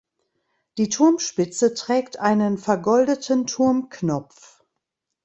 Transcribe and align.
Die 0.79 0.89
Turmspitze 0.89 1.75
trägt 1.75 2.17
einen 2.19 2.57
vergoldeten 2.57 3.45
Turmknopf. 3.45 4.63